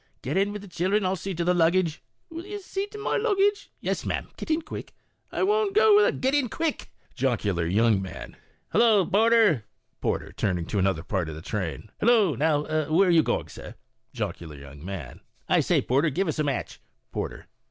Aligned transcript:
"Get 0.23 0.35
in 0.35 0.51
with 0.51 0.63
the 0.63 0.67
children; 0.67 1.05
I'll 1.05 1.15
see 1.15 1.35
to 1.35 1.43
the 1.43 1.53
luggage." 1.53 1.97
Fat 1.97 2.05
Lady." 2.31 2.47
Will 2.49 2.51
you 2.53 2.59
see 2.59 2.87
to 2.87 2.97
my 2.97 3.17
luggage?" 3.17 3.67
Porter. 3.69 3.77
"Yes, 3.81 4.03
ma'am; 4.03 4.29
get 4.35 4.49
in 4.49 4.63
quick." 4.63 4.95
Fat 5.29 5.35
Lady. 5.37 5.41
"I 5.41 5.43
won't 5.51 5.75
go 5.75 5.95
without" 5.95 6.13
Porter 6.13 6.13
(helping 6.15 6.15
her 6.15 6.17
in)." 6.17 6.17
G 6.21 6.27
et 6.39 6.43
in 6.45 6.49
quick." 6.49 6.91
Jocular 7.13 7.65
Young 7.67 8.01
Man. 8.01 8.35
"Hillol 8.73 9.05
porter!" 9.11 9.65
Porter 10.01 10.31
(turning 10.33 10.65
to 10.65 10.79
another 10.79 11.03
part 11.03 11.29
of 11.29 11.35
the 11.35 11.43
train). 11.43 11.91
u 12.01 12.07
Hillo 12.07 12.33
I 12.33 12.37
Now, 12.37 12.63
then, 12.63 12.91
are 12.91 13.09
you 13.11 13.21
going, 13.21 13.49
sir?" 13.49 13.75
Jocular 14.15 14.55
Young 14.57 14.83
Man. 14.83 15.19
"I 15.47 15.59
say, 15.59 15.83
porter, 15.83 16.09
give 16.09 16.27
us 16.27 16.39
a 16.39 16.43
match." 16.43 16.81
Porter. 17.11 17.45